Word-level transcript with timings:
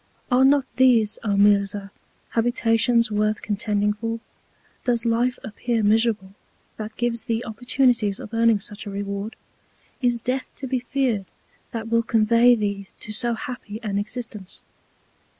Are 0.31 0.43
not 0.43 0.65
these, 0.77 1.19
O 1.23 1.37
Mirzah, 1.37 1.91
Habitations 2.29 3.11
worth 3.11 3.43
contending 3.43 3.93
for? 3.93 4.19
Does 4.83 5.05
Life 5.05 5.37
appear 5.43 5.83
miserable, 5.83 6.33
that 6.77 6.97
gives 6.97 7.25
thee 7.25 7.43
Opportunities 7.45 8.19
of 8.19 8.33
earning 8.33 8.59
such 8.59 8.87
a 8.87 8.89
Reward? 8.89 9.35
Is 10.01 10.19
Death 10.19 10.49
to 10.55 10.65
be 10.65 10.79
feared, 10.79 11.25
that 11.71 11.89
will 11.89 12.01
convey 12.01 12.55
thee 12.55 12.87
to 12.99 13.11
so 13.11 13.35
happy 13.35 13.79
an 13.83 13.99
Existence? 13.99 14.63